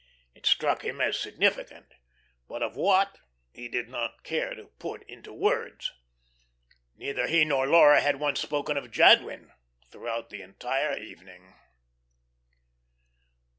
[0.33, 1.93] It struck him as significant;
[2.47, 3.19] but of what
[3.51, 5.91] he did not care to put into words.
[6.95, 9.51] Neither he nor Laura had once spoken of Jadwin
[9.91, 11.53] throughout the entire evening.